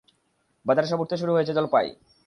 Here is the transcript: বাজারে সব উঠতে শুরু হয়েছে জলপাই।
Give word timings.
বাজারে 0.65 0.87
সব 0.87 0.99
উঠতে 0.99 1.15
শুরু 1.17 1.31
হয়েছে 1.33 1.53
জলপাই। 1.53 1.87